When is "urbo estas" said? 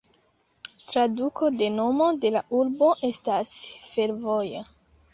2.63-3.55